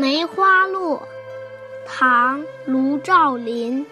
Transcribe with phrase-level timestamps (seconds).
[0.00, 1.06] 梅花落，
[1.84, 3.86] 唐·卢照邻。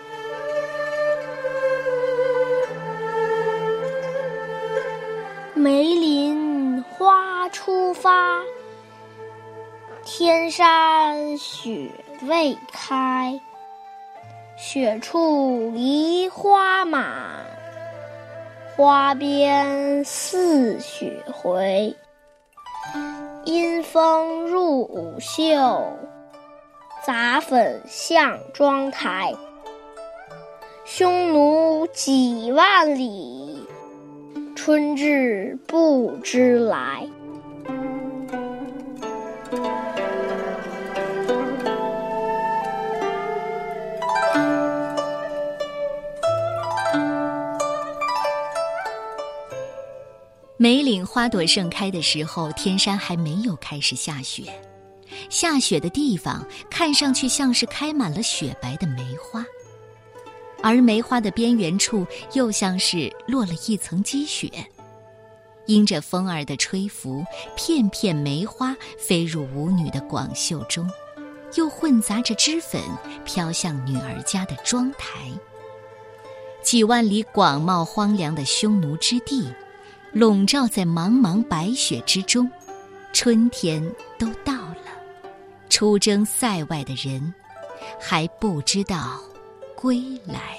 [5.53, 8.41] 梅林花初发，
[10.03, 11.91] 天山雪
[12.23, 13.39] 未开。
[14.57, 17.45] 雪处梨花满，
[18.75, 21.95] 花边似雪回。
[23.49, 25.83] 阴风入五袖，
[27.03, 29.35] 杂粉向妆台。
[30.85, 33.67] 匈奴几万里，
[34.55, 37.09] 春至不知来。
[50.61, 54.43] 梅岭花朵盛开的时候，天山还没有开始下雪。
[55.31, 59.47] 下雪的地方看上去像是开满了雪白的梅花，
[60.61, 64.51] 而梅花的边缘处又像是落了一层积雪。
[65.67, 70.91] 因着风儿的吹拂，片片梅花飞入舞女的广袖中，
[71.55, 72.83] 又混杂着脂粉
[73.25, 75.31] 飘向女儿家的妆台。
[76.65, 79.47] 几万里广袤荒凉的匈奴之地。
[80.19, 82.51] 笼罩在茫茫白雪之中，
[83.13, 83.81] 春天
[84.19, 84.87] 都到了，
[85.71, 87.33] 出征塞外的人
[88.01, 89.21] 还不知道
[89.77, 90.59] 归来。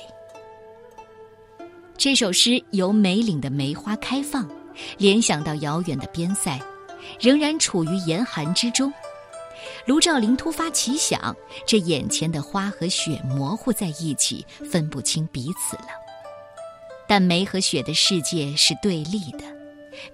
[1.97, 4.49] 这首诗由梅岭的梅花开放，
[4.97, 6.57] 联想到遥远的边塞，
[7.19, 8.89] 仍然处于严寒之中。
[9.85, 11.35] 卢照邻突发奇想，
[11.67, 15.89] 这眼前的花和雪模糊在一起，分不清彼此了。
[17.09, 19.43] 但梅和雪的世界是对立的，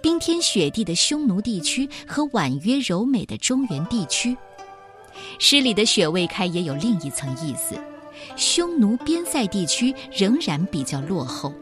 [0.01, 4.37] 冰天雪地的匈奴地区和婉约柔美的中原地区。
[5.37, 7.75] 诗里的雪未开也有另一层意思，
[8.37, 11.53] 匈奴边塞地区仍然比较落后，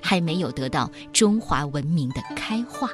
[0.00, 2.88] 还没有得到中华文明的开化。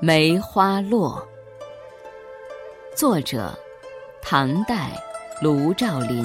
[0.00, 1.26] 梅花落，
[2.94, 3.52] 作者
[4.22, 4.92] 唐代
[5.42, 6.24] 卢照邻。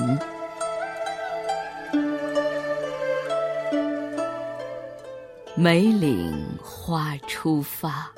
[5.56, 8.12] 梅岭花初发，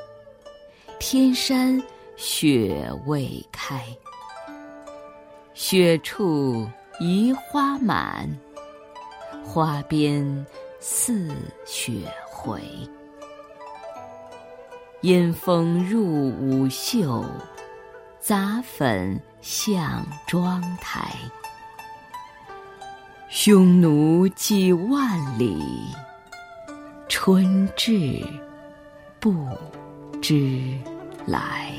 [0.99, 1.81] 天山
[2.17, 3.81] 雪未开。
[5.53, 6.67] 雪处
[6.99, 8.29] 梨花满，
[9.41, 10.45] 花边
[10.81, 11.31] 似
[11.65, 12.61] 雪回。
[15.05, 17.23] 阴风入五袖，
[18.19, 21.11] 杂粉向妆台。
[23.29, 25.61] 匈奴几万里，
[27.07, 28.19] 春至
[29.19, 29.47] 不
[30.23, 30.75] 知
[31.27, 31.71] 来。